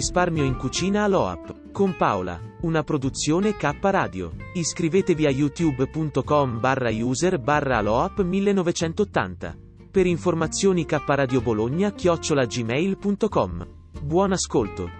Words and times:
Risparmio 0.00 0.44
in 0.44 0.56
cucina 0.56 1.04
all'OAP. 1.04 1.72
Con 1.72 1.94
Paola. 1.94 2.40
Una 2.62 2.82
produzione 2.82 3.54
K 3.54 3.76
Radio. 3.82 4.32
Iscrivetevi 4.54 5.26
a 5.26 5.30
youtube.com 5.30 6.58
barra 6.58 6.88
user 6.88 7.38
barra 7.38 7.76
aloap 7.76 8.22
1980. 8.22 9.54
Per 9.90 10.06
informazioni 10.06 10.86
K 10.86 11.02
Radio 11.04 11.42
Bologna 11.42 11.92
chiocciola 11.92 12.46
gmail.com. 12.46 13.68
Buon 14.00 14.32
ascolto. 14.32 14.99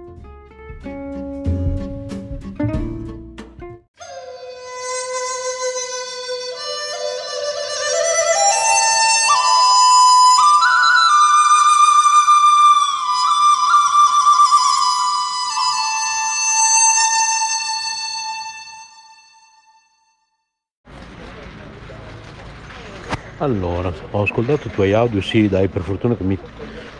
Allora, 23.41 23.91
ho 24.11 24.21
ascoltato 24.21 24.67
i 24.67 24.69
tuoi 24.69 24.93
audio, 24.93 25.19
sì 25.19 25.47
dai, 25.47 25.67
per 25.67 25.81
fortuna 25.83 26.15
che 26.15 26.23
mi, 26.23 26.37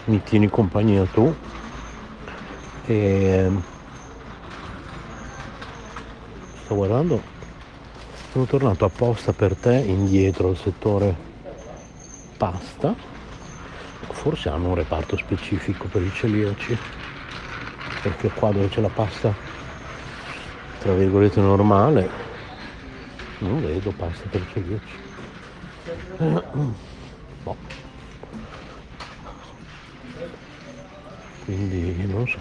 mi 0.05 0.21
tieni 0.23 0.49
compagnia 0.49 1.05
tu. 1.05 1.33
E... 2.83 3.49
Sto 6.63 6.75
guardando, 6.75 7.23
sono 8.31 8.45
tornato 8.45 8.85
apposta 8.85 9.33
per 9.33 9.55
te 9.57 9.75
indietro 9.85 10.49
al 10.49 10.57
settore 10.57 11.17
pasta. 12.37 12.95
Forse 14.13 14.49
hanno 14.49 14.69
un 14.69 14.75
reparto 14.75 15.15
specifico 15.17 15.87
per 15.87 16.01
i 16.03 16.11
celiaci, 16.11 16.77
perché 18.01 18.31
qua 18.31 18.51
dove 18.51 18.67
c'è 18.67 18.81
la 18.81 18.89
pasta, 18.89 19.35
tra 20.77 20.93
virgolette, 20.93 21.39
normale, 21.41 22.09
non 23.39 23.61
vedo 23.61 23.91
pasta 23.91 24.29
per 24.29 24.45
celiaci. 24.45 25.10
Boh. 27.43 27.57
Quindi 31.45 32.05
non 32.07 32.27
so. 32.27 32.39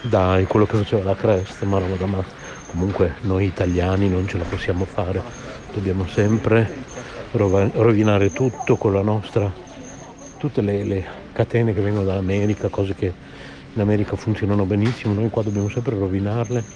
Dai, 0.00 0.46
quello 0.46 0.66
che 0.66 0.76
faceva 0.76 1.02
la 1.02 1.16
cresta, 1.16 1.66
ma 1.66 1.78
roba 1.78 2.06
mazza. 2.06 2.34
Comunque 2.66 3.18
noi 3.22 3.46
italiani 3.46 4.08
non 4.08 4.26
ce 4.28 4.38
la 4.38 4.44
possiamo 4.46 4.84
fare. 4.84 5.26
Dobbiamo 5.72 6.06
sempre 6.06 6.84
rovinare 7.30 8.30
tutto 8.32 8.76
con 8.76 8.92
la 8.92 9.02
nostra. 9.02 9.52
tutte 10.36 10.60
le, 10.62 10.84
le 10.84 11.06
catene 11.32 11.72
che 11.74 11.80
vengono 11.80 12.04
dall'America, 12.04 12.68
cose 12.68 12.94
che 12.94 13.16
in 13.72 13.80
America 13.80 14.16
funzionano 14.16 14.66
benissimo, 14.66 15.14
noi 15.14 15.30
qua 15.30 15.42
dobbiamo 15.42 15.68
sempre 15.68 15.96
rovinarle 15.96 16.66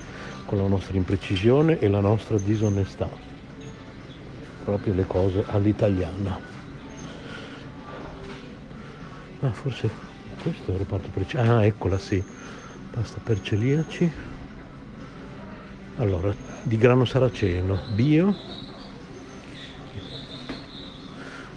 con 0.51 0.59
la 0.59 0.67
nostra 0.67 0.97
imprecisione 0.97 1.79
e 1.79 1.89
la 1.89 2.01
nostra 2.01 2.37
disonestà 2.37 3.09
proprio 4.65 4.95
le 4.95 5.07
cose 5.07 5.45
all'italiana. 5.47 6.41
Ah, 9.43 9.53
forse 9.53 9.89
questo 10.43 10.73
è 10.73 10.75
il 10.75 10.79
reparto 10.81 11.09
per 11.11 11.25
celiaci. 11.25 11.51
Ah, 11.53 11.65
eccola 11.65 11.99
sì. 11.99 12.21
Pasta 12.91 13.21
per 13.23 13.41
celiaci. 13.41 14.13
Allora, 15.99 16.35
di 16.65 16.77
grano 16.77 17.05
saraceno, 17.05 17.79
bio. 17.95 18.35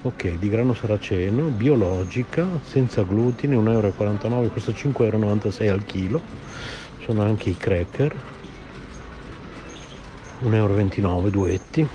Ok, 0.03 0.37
di 0.37 0.49
grano 0.49 0.75
saraceno, 0.75 1.47
biologica, 1.47 2.47
senza 2.63 3.01
glutine, 3.01 3.55
1,49 3.55 4.33
euro, 4.33 4.49
costa 4.49 4.71
5,96 4.71 5.63
euro 5.63 5.73
al 5.73 5.85
chilo. 5.85 6.21
Sono 6.99 7.23
anche 7.23 7.49
i 7.49 7.57
cracker, 7.57 8.41
1,29 10.43 11.05
euro, 11.05 11.29
duetti 11.29 11.87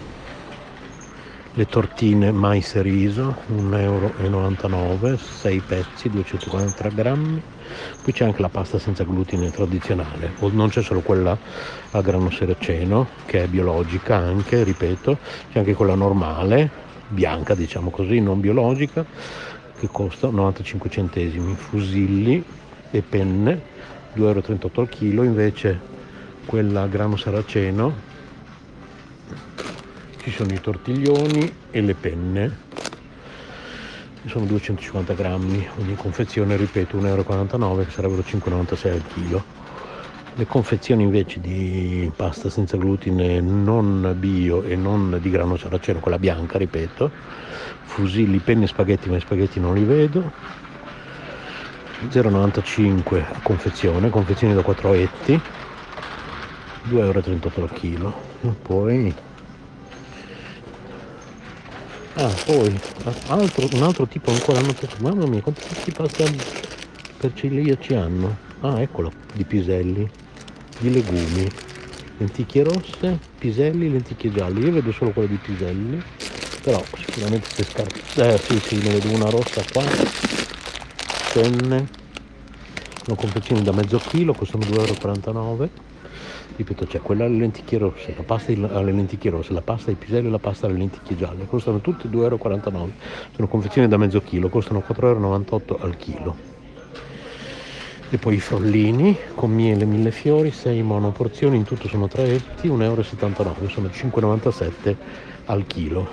le 1.58 1.66
tortine 1.66 2.30
mais 2.30 2.72
e 2.76 2.82
riso 2.82 3.34
1,99 3.52 4.72
euro 4.72 5.16
6 5.16 5.60
pezzi 5.66 6.08
240 6.08 6.88
grammi. 6.90 7.42
Poi 8.02 8.12
c'è 8.12 8.24
anche 8.24 8.40
la 8.40 8.48
pasta 8.48 8.78
senza 8.78 9.02
glutine 9.02 9.50
tradizionale. 9.50 10.34
Non 10.52 10.68
c'è 10.68 10.82
solo 10.82 11.00
quella 11.00 11.36
a 11.90 12.00
grano 12.00 12.30
seraceno 12.30 13.08
che 13.26 13.42
è 13.42 13.46
biologica 13.48 14.16
anche 14.16 14.62
ripeto. 14.62 15.18
C'è 15.50 15.58
anche 15.58 15.74
quella 15.74 15.96
normale 15.96 16.70
bianca 17.08 17.54
diciamo 17.54 17.90
così 17.90 18.20
non 18.20 18.38
biologica 18.38 19.04
che 19.78 19.88
costa 19.90 20.28
95 20.28 20.88
centesimi. 20.90 21.56
Fusilli 21.56 22.42
e 22.92 23.02
penne 23.02 23.60
2,38 24.14 24.20
euro 24.20 24.80
al 24.80 24.88
chilo. 24.88 25.22
Invece 25.24 25.80
quella 26.44 26.82
a 26.82 26.86
grano 26.86 27.16
saraceno 27.16 28.07
ci 30.28 30.34
sono 30.34 30.52
i 30.52 30.60
tortiglioni 30.60 31.52
e 31.70 31.80
le 31.80 31.94
penne. 31.94 32.56
Sono 34.26 34.44
250 34.44 35.14
grammi. 35.14 35.66
Ogni 35.78 35.94
confezione 35.96 36.54
ripeto 36.56 36.98
1,49 36.98 37.06
euro 37.06 37.84
che 37.84 37.90
sarebbero 37.90 38.20
5,96 38.20 38.92
al 38.92 39.02
chilo. 39.14 39.44
Le 40.34 40.46
confezioni 40.46 41.04
invece 41.04 41.40
di 41.40 42.12
pasta 42.14 42.50
senza 42.50 42.76
glutine 42.76 43.40
non 43.40 44.14
bio 44.18 44.62
e 44.64 44.76
non 44.76 45.18
di 45.20 45.30
grano 45.30 45.56
saraceno 45.56 45.98
quella 45.98 46.18
bianca 46.18 46.58
ripeto. 46.58 47.10
Fusilli 47.84 48.38
penne 48.38 48.64
e 48.64 48.68
spaghetti 48.68 49.08
ma 49.08 49.16
i 49.16 49.20
spaghetti 49.20 49.58
non 49.58 49.74
li 49.74 49.84
vedo. 49.84 50.30
0,95 52.10 53.24
a 53.32 53.40
confezione 53.42 54.10
confezioni 54.10 54.54
da 54.54 54.62
4 54.62 54.92
etti. 54.92 55.40
2,38 56.90 56.98
euro 56.98 57.22
al 57.62 57.72
chilo. 57.72 58.14
Poi 58.60 59.26
Ah, 62.20 62.34
poi 62.46 62.76
altro, 63.28 63.68
un 63.74 63.82
altro 63.84 64.04
tipo 64.08 64.32
ancora 64.32 64.58
hanno 64.58 64.72
preso. 64.72 64.96
Mamma 64.98 65.24
mia, 65.26 65.40
quanti 65.40 65.62
tipi 65.68 65.92
pasta 65.92 66.24
per 67.16 67.32
celiaci 67.32 67.94
hanno? 67.94 68.36
Ah, 68.60 68.80
eccolo, 68.80 69.12
di 69.34 69.44
piselli, 69.44 70.10
di 70.80 70.92
legumi, 70.92 71.48
lenticchie 72.16 72.64
rosse, 72.64 73.20
piselli, 73.38 73.88
lenticchie 73.88 74.32
gialle. 74.32 74.58
Io 74.58 74.72
vedo 74.72 74.90
solo 74.90 75.12
quello 75.12 75.28
di 75.28 75.36
piselli, 75.36 76.02
però 76.60 76.82
sicuramente 76.96 77.50
se 77.50 77.62
scarpe. 77.62 78.00
Eh 78.16 78.38
sì, 78.38 78.58
sì, 78.66 78.76
ne 78.78 78.98
vedo 78.98 79.14
una 79.14 79.30
rossa 79.30 79.62
qua. 79.72 79.84
Penne. 81.34 81.88
Sono 83.04 83.16
confezioni 83.16 83.62
da 83.62 83.70
mezzo 83.70 83.98
chilo, 83.98 84.34
costano 84.34 84.64
2,49 84.64 85.36
euro. 85.36 85.70
Ripeto 86.56 86.86
c'è 86.86 87.00
quella 87.00 87.24
alle 87.24 87.36
lenticchie 87.36 87.78
rosse 87.78 88.14
la 88.16 88.22
pasta 88.22 88.52
alle 88.52 88.92
lenticchie 88.92 89.30
rosse 89.30 89.52
la 89.52 89.60
pasta 89.60 89.90
ai 89.90 89.96
piselli 89.96 90.26
e 90.26 90.30
la 90.30 90.38
pasta 90.38 90.66
alle 90.66 90.78
lenticchie 90.78 91.16
gialle 91.16 91.46
costano 91.46 91.80
tutte 91.80 92.08
2,49 92.08 92.22
euro 92.22 92.90
sono 93.34 93.48
confezioni 93.48 93.88
da 93.88 93.96
mezzo 93.96 94.20
chilo 94.20 94.48
costano 94.48 94.82
4,98 94.86 95.02
euro 95.02 95.78
al 95.80 95.96
chilo. 95.96 96.56
E 98.10 98.16
poi 98.16 98.36
i 98.36 98.40
frollini 98.40 99.14
con 99.34 99.52
miele 99.52 99.84
mille 99.84 100.10
fiori 100.10 100.50
6 100.50 100.82
monoporzioni 100.82 101.56
in 101.56 101.64
tutto 101.64 101.88
sono 101.88 102.08
3 102.08 102.22
etti 102.22 102.68
1,79 102.68 102.82
euro 102.82 103.02
sono 103.02 103.88
5,97 103.88 104.96
al 105.44 105.66
chilo. 105.66 106.08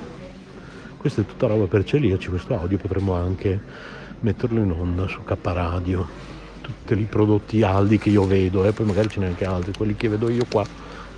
Questa 0.97 1.21
è 1.21 1.25
tutta 1.25 1.47
roba 1.47 1.67
per 1.67 1.85
celiaci 1.85 2.27
questo 2.27 2.59
audio 2.59 2.77
potremmo 2.77 3.13
anche 3.13 3.59
metterlo 4.19 4.61
in 4.61 4.71
onda 4.71 5.07
su 5.07 5.23
K 5.23 5.37
Radio 5.41 6.07
tutti 6.65 6.99
i 6.99 7.05
prodotti 7.05 7.61
Aldi 7.61 7.97
che 7.97 8.09
io 8.09 8.25
vedo 8.25 8.65
eh, 8.65 8.71
poi 8.71 8.85
magari 8.85 9.09
ce 9.09 9.19
n'è 9.19 9.27
anche 9.27 9.45
altri 9.45 9.73
quelli 9.75 9.95
che 9.95 10.09
vedo 10.09 10.29
io 10.29 10.45
qua 10.49 10.65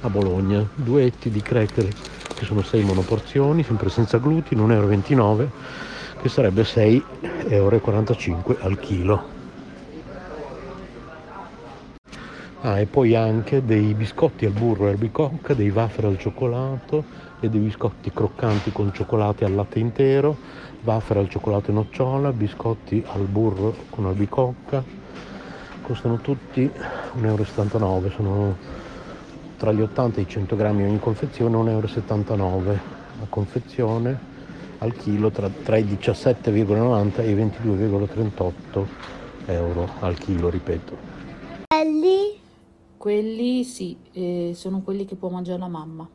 a 0.01 0.09
Bologna 0.09 0.67
duetti 0.75 1.29
di 1.29 1.41
cracker 1.41 1.87
che 2.35 2.45
sono 2.45 2.61
6 2.61 2.83
monoporzioni 2.83 3.63
sempre 3.63 3.89
senza 3.89 4.17
glutine 4.17 4.61
1,29 4.61 5.11
euro 5.11 5.51
che 6.21 6.29
sarebbe 6.29 6.63
6,45 6.63 7.51
euro 7.51 7.81
al 8.59 8.79
chilo 8.79 9.35
Ah, 12.61 12.79
e 12.79 12.85
poi 12.87 13.15
anche 13.15 13.63
dei 13.63 13.93
biscotti 13.93 14.45
al 14.45 14.51
burro 14.51 14.87
e 14.87 14.89
albicocca, 14.89 15.53
dei 15.53 15.69
wafer 15.69 16.05
al 16.05 16.17
cioccolato 16.17 17.03
e 17.39 17.49
dei 17.49 17.59
biscotti 17.59 18.11
croccanti 18.11 18.71
con 18.71 18.91
cioccolati 18.91 19.43
al 19.43 19.53
latte 19.53 19.77
intero, 19.77 20.35
wafer 20.83 21.17
al 21.17 21.29
cioccolato 21.29 21.69
e 21.69 21.73
nocciola, 21.75 22.33
biscotti 22.33 23.03
al 23.13 23.21
burro 23.21 23.75
con 23.91 24.07
albicocca. 24.07 24.83
Costano 25.87 26.17
tutti 26.17 26.69
1,79 26.69 27.81
euro, 27.81 28.09
sono 28.09 28.57
tra 29.55 29.71
gli 29.71 29.79
80 29.79 30.19
e 30.19 30.23
i 30.23 30.27
100 30.27 30.57
grammi 30.57 30.83
ogni 30.83 30.99
confezione, 30.99 31.55
1,79 31.55 32.39
euro 32.39 32.61
la 33.19 33.25
confezione 33.29 34.19
al 34.79 34.93
chilo 34.97 35.31
tra, 35.31 35.47
tra 35.47 35.77
i 35.77 35.85
17,90 35.85 37.21
e 37.21 37.29
i 37.29 37.35
22,38 37.35 38.85
euro 39.45 39.89
al 40.01 40.17
chilo, 40.17 40.49
ripeto. 40.49 40.97
Belli 41.65 42.37
quelli 42.97 43.63
sì, 43.63 43.95
eh, 44.11 44.51
sono 44.55 44.81
quelli 44.81 45.05
che 45.05 45.15
può 45.15 45.29
mangiare 45.29 45.59
la 45.59 45.69
mamma. 45.69 46.05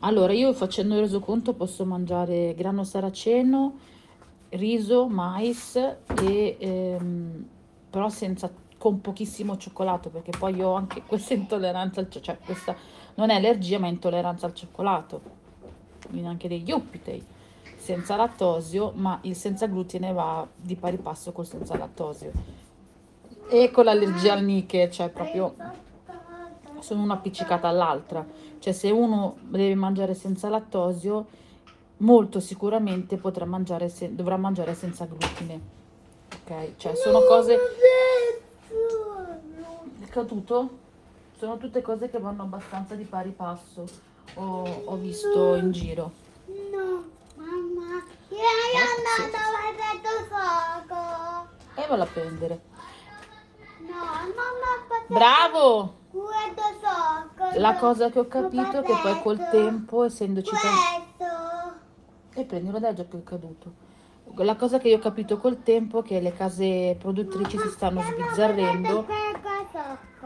Allora, 0.00 0.32
io 0.32 0.52
facendo 0.52 0.94
il 0.94 1.02
resoconto 1.02 1.52
posso 1.52 1.84
mangiare 1.84 2.54
grano 2.56 2.82
saraceno, 2.82 3.78
riso, 4.48 5.06
mais, 5.06 5.76
e, 5.76 6.56
ehm, 6.58 7.44
però 7.90 8.08
senza, 8.08 8.50
con 8.78 9.00
pochissimo 9.00 9.56
cioccolato, 9.56 10.08
perché 10.08 10.30
poi 10.36 10.54
io 10.54 10.68
ho 10.68 10.74
anche 10.74 11.02
questa 11.06 11.34
intolleranza, 11.34 12.00
al, 12.00 12.08
cioè 12.08 12.38
questa 12.38 12.74
non 13.16 13.30
è 13.30 13.34
allergia 13.34 13.78
ma 13.78 13.88
è 13.88 13.90
intolleranza 13.90 14.46
al 14.46 14.54
cioccolato, 14.54 15.20
quindi 16.08 16.26
anche 16.28 16.48
degli 16.48 16.68
yuppitei, 16.68 17.24
senza 17.76 18.16
lattosio, 18.16 18.92
ma 18.94 19.18
il 19.22 19.34
senza 19.34 19.66
glutine 19.66 20.12
va 20.12 20.46
di 20.54 20.76
pari 20.76 20.98
passo 20.98 21.32
col 21.32 21.46
senza 21.46 21.76
lattosio 21.76 22.32
e 23.50 23.70
con 23.72 23.84
l'allergia 23.84 24.34
al 24.34 24.44
niche, 24.44 24.90
cioè 24.90 25.08
proprio 25.08 25.54
sono 26.78 27.02
una 27.02 27.14
appiccicata 27.14 27.66
all'altra. 27.66 28.24
Cioè 28.58 28.72
se 28.72 28.90
uno 28.90 29.36
deve 29.40 29.74
mangiare 29.74 30.14
senza 30.14 30.48
lattosio, 30.48 31.26
molto 31.98 32.40
sicuramente 32.40 33.16
potrà 33.16 33.44
mangiare 33.44 33.88
se, 33.88 34.14
dovrà 34.14 34.36
mangiare 34.36 34.74
senza 34.74 35.04
glutine. 35.06 35.78
Ok? 36.50 36.76
Cioè 36.76 36.96
sono 36.96 37.20
cose... 37.20 37.56
È 40.00 40.06
caduto? 40.08 40.78
Sono 41.38 41.56
tutte 41.58 41.80
cose 41.80 42.10
che 42.10 42.18
vanno 42.18 42.42
abbastanza 42.42 42.96
di 42.96 43.04
pari 43.04 43.30
passo. 43.30 43.84
Ho, 44.34 44.82
ho 44.84 44.96
visto 44.96 45.54
in 45.54 45.70
giro. 45.70 46.10
No, 46.46 47.04
mamma, 47.36 48.02
io 48.28 48.38
sono 48.66 49.24
andata 49.24 49.38
a 49.38 49.70
vedere 49.70 50.26
fuoco. 50.28 51.48
E 51.76 51.86
vado 51.86 52.02
a 52.02 52.06
prendere. 52.06 52.60
No, 53.78 53.94
Bravo! 55.06 55.94
Guarda 56.10 57.58
La 57.58 57.76
cosa 57.76 58.10
che 58.10 58.18
ho 58.18 58.26
capito 58.26 58.78
è 58.78 58.82
che 58.82 58.94
poi 59.00 59.22
col 59.22 59.38
tempo, 59.50 60.04
essendoci 60.04 60.50
tanto... 60.50 61.78
E 62.34 62.44
prendilo 62.44 62.80
dal 62.80 62.94
gioco 62.94 63.18
è 63.18 63.22
caduto. 63.22 63.89
La 64.36 64.56
cosa 64.56 64.78
che 64.78 64.88
io 64.88 64.96
ho 64.96 65.00
capito 65.00 65.38
col 65.38 65.62
tempo 65.62 66.00
è 66.00 66.02
che 66.02 66.20
le 66.20 66.32
case 66.32 66.96
produttrici 66.98 67.58
si 67.58 67.68
stanno 67.68 68.02
sbizzarrendo. 68.02 69.06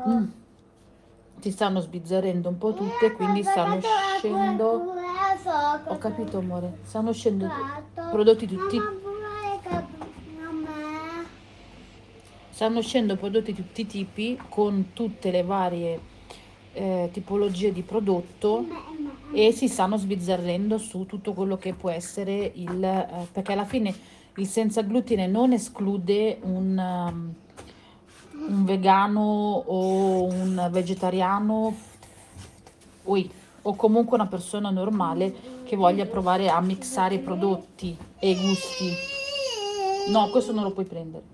Mm. 0.09 0.25
Si 1.41 1.51
stanno 1.51 1.81
sbizzarrendo 1.81 2.49
un 2.49 2.59
po' 2.59 2.73
tutte, 2.75 3.13
quindi 3.13 3.43
stanno 3.43 3.77
uscendo... 3.77 4.95
Ho 5.87 5.99
capito 5.99 6.39
amore, 6.39 6.79
stanno 6.85 7.11
uscendo 7.11 7.49
prodotti 8.11 8.47
tutti 8.47 8.81
stanno 12.55 12.79
uscendo 12.79 13.17
prodotti 13.17 13.53
di 13.53 13.63
tutti 13.63 13.81
i 13.81 13.87
tipi 13.87 14.39
con 14.49 14.91
tutte 14.93 15.33
le 15.33 15.43
varie 15.43 16.01
eh, 16.73 17.11
tipologie 17.13 17.73
di 17.73 17.83
prodotto 17.83 18.65
e 19.35 19.51
si 19.51 19.67
stanno 19.67 19.97
sbizzarrendo 19.97 20.79
su 20.79 21.07
tutto 21.07 21.33
quello 21.33 21.57
che 21.57 21.75
può 21.75 21.91
essere 21.91 22.53
il 22.55 22.83
eh, 22.83 23.27
perché 23.33 23.53
alla 23.53 23.65
fine 23.65 23.93
il 24.37 24.47
senza 24.47 24.83
glutine 24.83 25.27
non 25.27 25.53
esclude 25.53 26.39
un, 26.43 26.79
um, 26.79 27.35
un 28.49 28.65
vegano 28.65 29.21
o 29.67 30.25
un 30.25 30.69
vegetariano 30.71 31.75
ui, 33.05 33.29
o 33.63 33.75
comunque 33.75 34.17
una 34.17 34.27
persona 34.27 34.71
normale 34.71 35.35
che 35.65 35.75
voglia 35.75 36.07
provare 36.07 36.49
a 36.49 36.61
mixare 36.61 37.19
prodotti 37.19 37.97
e 38.19 38.35
gusti. 38.35 38.93
No 40.11 40.31
questo 40.31 40.53
non 40.53 40.63
lo 40.63 40.71
puoi 40.71 40.85
prendere. 40.85 41.33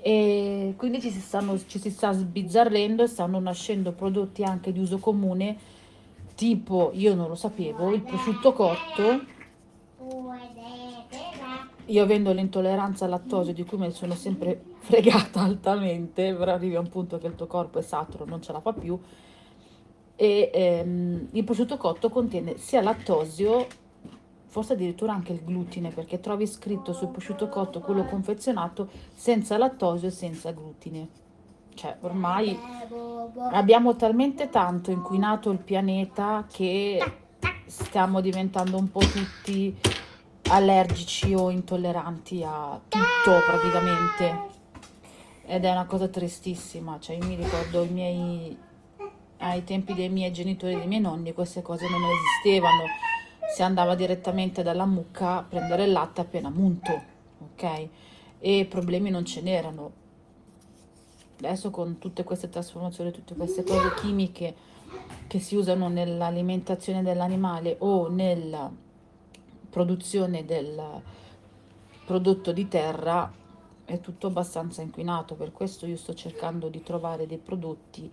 E 0.00 0.74
quindi 0.76 1.00
ci 1.00 1.10
si, 1.10 1.20
stanno, 1.20 1.56
ci 1.66 1.78
si 1.78 1.90
sta 1.90 2.12
sbizzarrendo 2.12 3.04
e 3.04 3.06
stanno 3.06 3.38
nascendo 3.38 3.92
prodotti 3.92 4.42
anche 4.42 4.72
di 4.72 4.80
uso 4.80 4.98
comune 4.98 5.56
tipo, 6.42 6.90
io 6.94 7.14
non 7.14 7.28
lo 7.28 7.36
sapevo, 7.36 7.92
il 7.92 8.02
prosciutto 8.02 8.52
cotto 8.52 9.20
io 11.86 12.02
avendo 12.02 12.32
l'intolleranza 12.32 13.04
al 13.04 13.10
lattosio 13.10 13.52
di 13.52 13.64
cui 13.64 13.78
mi 13.78 13.92
sono 13.92 14.14
sempre 14.14 14.60
fregata 14.78 15.40
altamente, 15.40 16.34
però 16.34 16.52
arrivi 16.52 16.74
a 16.74 16.80
un 16.80 16.88
punto 16.88 17.18
che 17.18 17.28
il 17.28 17.36
tuo 17.36 17.46
corpo 17.46 17.78
è 17.78 17.82
saturo, 17.82 18.24
non 18.24 18.42
ce 18.42 18.50
la 18.50 18.58
fa 18.58 18.72
più, 18.72 18.98
e 20.16 20.50
ehm, 20.52 21.28
il 21.30 21.44
prosciutto 21.44 21.76
cotto 21.76 22.08
contiene 22.08 22.56
sia 22.56 22.82
lattosio 22.82 23.64
forse 24.46 24.72
addirittura 24.72 25.12
anche 25.12 25.32
il 25.32 25.44
glutine, 25.44 25.90
perché 25.90 26.18
trovi 26.18 26.48
scritto 26.48 26.92
sul 26.92 27.08
prosciutto 27.08 27.48
cotto 27.48 27.78
quello 27.78 28.04
confezionato 28.04 28.88
senza 29.14 29.56
lattosio 29.56 30.08
e 30.08 30.10
senza 30.10 30.50
glutine. 30.50 31.21
Cioè, 31.74 31.96
ormai 32.00 32.58
abbiamo 33.50 33.96
talmente 33.96 34.48
tanto 34.48 34.90
inquinato 34.90 35.50
il 35.50 35.58
pianeta 35.58 36.46
che 36.50 37.00
stiamo 37.66 38.20
diventando 38.20 38.76
un 38.76 38.90
po' 38.90 39.00
tutti 39.00 39.76
allergici 40.48 41.34
o 41.34 41.50
intolleranti 41.50 42.42
a 42.44 42.80
tutto 42.88 43.38
praticamente. 43.46 44.50
Ed 45.44 45.64
è 45.64 45.70
una 45.70 45.86
cosa 45.86 46.08
tristissima, 46.08 46.98
cioè 47.00 47.16
io 47.16 47.26
mi 47.26 47.34
ricordo 47.34 47.82
i 47.82 47.88
miei 47.88 48.58
ai 49.38 49.64
tempi 49.64 49.92
dei 49.94 50.08
miei 50.08 50.32
genitori 50.32 50.74
e 50.74 50.76
dei 50.76 50.86
miei 50.86 51.00
nonni 51.00 51.32
queste 51.32 51.62
cose 51.62 51.84
non 51.88 52.00
esistevano 52.00 52.84
si 53.52 53.62
andava 53.62 53.94
direttamente 53.94 54.62
dalla 54.62 54.86
mucca 54.86 55.36
a 55.36 55.42
prendere 55.42 55.84
il 55.84 55.92
latte 55.92 56.22
appena 56.22 56.48
munto, 56.48 57.02
ok? 57.38 57.88
E 58.38 58.64
problemi 58.64 59.10
non 59.10 59.26
ce 59.26 59.42
n'erano. 59.42 59.92
Adesso 61.44 61.70
con 61.70 61.98
tutte 61.98 62.22
queste 62.22 62.48
trasformazioni, 62.48 63.10
tutte 63.10 63.34
queste 63.34 63.64
cose 63.64 63.94
chimiche 64.00 64.54
che 65.26 65.40
si 65.40 65.56
usano 65.56 65.88
nell'alimentazione 65.88 67.02
dell'animale 67.02 67.76
o 67.80 68.08
nella 68.08 68.70
produzione 69.68 70.44
del 70.44 70.80
prodotto 72.04 72.52
di 72.52 72.68
terra, 72.68 73.32
è 73.84 74.00
tutto 74.00 74.28
abbastanza 74.28 74.82
inquinato. 74.82 75.34
Per 75.34 75.50
questo 75.50 75.86
io 75.86 75.96
sto 75.96 76.14
cercando 76.14 76.68
di 76.68 76.82
trovare 76.82 77.26
dei 77.26 77.38
prodotti 77.38 78.10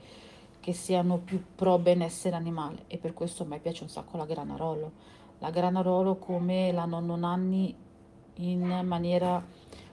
che 0.60 0.74
siano 0.74 1.18
più 1.18 1.42
pro 1.56 1.78
benessere 1.78 2.36
animale 2.36 2.86
e 2.88 2.98
per 2.98 3.14
questo 3.14 3.44
a 3.44 3.46
me 3.46 3.60
piace 3.60 3.84
un 3.84 3.90
sacco 3.90 4.18
la 4.18 4.26
granarolo 4.26 4.92
la 5.40 5.52
Granarolo 5.52 6.18
come 6.18 6.72
la 6.74 6.84
nonno 6.86 7.16
Nanni 7.16 7.74
in 8.36 8.82
maniera 8.84 9.42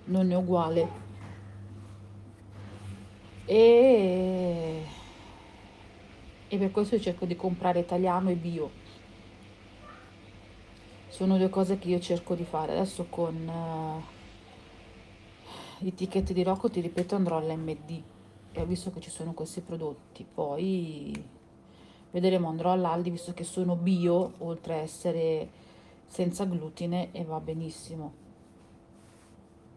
non 0.06 0.30
uguale 0.30 1.05
e, 3.46 4.82
e 6.48 6.58
per 6.58 6.70
questo 6.70 7.00
cerco 7.00 7.24
di 7.24 7.36
comprare 7.36 7.80
italiano 7.80 8.30
e 8.30 8.34
bio 8.34 8.84
sono 11.08 11.38
due 11.38 11.48
cose 11.48 11.78
che 11.78 11.88
io 11.88 11.98
cerco 11.98 12.34
di 12.34 12.44
fare 12.44 12.72
adesso 12.72 13.06
con 13.08 13.48
uh, 13.48 14.02
i 15.86 15.94
ticket 15.94 16.32
di 16.32 16.42
Rocco 16.42 16.68
ti 16.68 16.80
ripeto 16.80 17.14
andrò 17.14 17.38
all'MD 17.38 18.02
e 18.52 18.60
ho 18.60 18.66
visto 18.66 18.90
che 18.90 19.00
ci 19.00 19.10
sono 19.10 19.32
questi 19.32 19.60
prodotti. 19.60 20.24
Poi 20.24 21.24
vedremo, 22.10 22.48
andrò 22.48 22.72
all'Aldi 22.72 23.10
visto 23.10 23.34
che 23.34 23.44
sono 23.44 23.76
bio, 23.76 24.32
oltre 24.38 24.74
a 24.74 24.78
essere 24.78 25.48
senza 26.06 26.44
glutine 26.44 27.12
e 27.12 27.24
va 27.24 27.38
benissimo. 27.38 28.24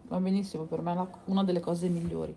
Va 0.08 0.20
benissimo, 0.20 0.64
per 0.64 0.82
me 0.82 0.94
è 0.94 1.08
una 1.26 1.44
delle 1.44 1.60
cose 1.60 1.90
migliori. 1.90 2.36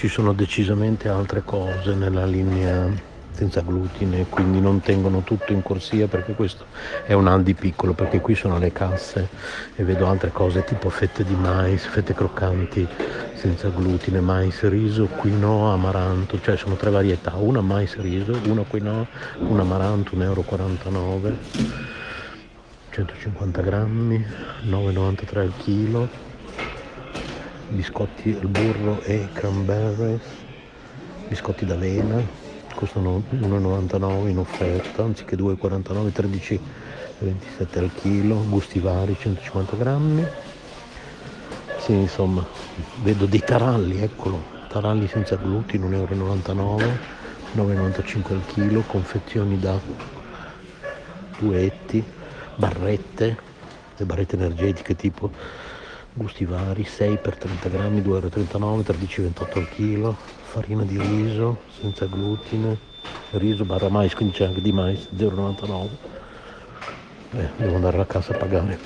Ci 0.00 0.08
sono 0.08 0.32
decisamente 0.32 1.10
altre 1.10 1.42
cose 1.44 1.92
nella 1.92 2.24
linea 2.24 2.90
senza 3.32 3.60
glutine, 3.60 4.24
quindi 4.30 4.58
non 4.58 4.80
tengono 4.80 5.20
tutto 5.24 5.52
in 5.52 5.60
corsia 5.62 6.08
perché 6.08 6.32
questo 6.32 6.64
è 7.04 7.12
un 7.12 7.26
Aldi 7.26 7.52
piccolo, 7.52 7.92
perché 7.92 8.18
qui 8.18 8.34
sono 8.34 8.58
le 8.58 8.72
casse 8.72 9.28
e 9.76 9.84
vedo 9.84 10.06
altre 10.06 10.30
cose 10.32 10.64
tipo 10.64 10.88
fette 10.88 11.22
di 11.22 11.34
mais, 11.34 11.84
fette 11.84 12.14
croccanti 12.14 12.88
senza 13.34 13.68
glutine, 13.68 14.20
mais, 14.20 14.66
riso, 14.70 15.04
quinoa, 15.04 15.74
amaranto, 15.74 16.40
cioè 16.40 16.56
sono 16.56 16.76
tre 16.76 16.88
varietà, 16.88 17.34
una 17.34 17.60
mais, 17.60 17.94
riso, 17.96 18.40
una 18.46 18.62
quinoa, 18.66 19.06
un 19.40 19.60
amaranto, 19.60 20.16
1,49 20.16 20.22
euro, 20.22 21.36
150 22.88 23.60
grammi, 23.60 24.24
9,93 24.66 25.38
al 25.40 25.52
chilo, 25.58 26.29
biscotti 27.70 28.30
al 28.40 28.48
burro 28.48 29.00
e 29.02 29.30
cranberries, 29.32 30.44
biscotti 31.26 31.64
d'avena, 31.64 32.26
costano 32.74 33.22
1,99 33.30 34.28
in 34.28 34.38
offerta 34.38 35.02
anziché 35.04 35.36
2,49 35.36 36.60
13,27 37.20 37.78
al 37.78 37.92
chilo 37.92 38.44
gusti 38.48 38.80
vari 38.80 39.16
150 39.16 39.76
grammi. 39.76 40.26
Sì 41.76 41.92
insomma 41.92 42.46
vedo 42.96 43.26
dei 43.26 43.42
taralli 43.42 44.00
eccolo 44.00 44.58
taralli 44.66 45.06
senza 45.08 45.36
glutine 45.36 45.86
1,99 45.86 46.98
9,95 47.54 48.32
al 48.32 48.44
chilo 48.44 48.84
confezioni 48.84 49.58
da 49.58 49.80
duetti 51.36 52.04
barrette 52.54 53.38
le 53.96 54.04
barrette 54.04 54.36
energetiche 54.36 54.94
tipo 54.94 55.30
gusti 56.20 56.44
vari 56.44 56.84
6 56.84 57.16
per 57.16 57.34
30 57.36 57.68
grammi 57.70 58.02
2,39 58.02 58.82
13,28 58.82 59.58
al 59.58 59.68
chilo 59.70 60.16
farina 60.42 60.82
di 60.82 60.98
riso 60.98 61.56
senza 61.80 62.04
glutine 62.04 62.76
riso 63.32 63.64
barra 63.64 63.88
mais 63.88 64.14
quindi 64.14 64.34
c'è 64.34 64.44
anche 64.44 64.60
di 64.60 64.70
mais 64.70 65.08
0,99 65.16 65.88
eh, 67.32 67.48
devo 67.56 67.76
andare 67.76 68.00
a 68.00 68.04
casa 68.04 68.32
a 68.32 68.36
pagare. 68.36 68.78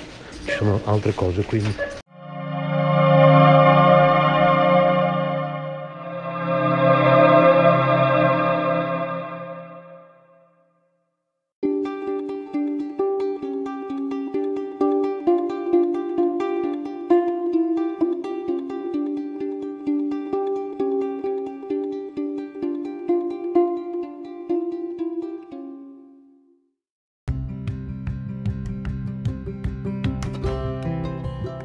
Ci 0.45 0.51
sono 0.51 0.79
altre 0.85 1.15
cose 1.15 1.43
quindi 1.45 2.03